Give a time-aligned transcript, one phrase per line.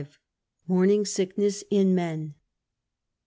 [0.67, 2.33] Morning Sickness in Men.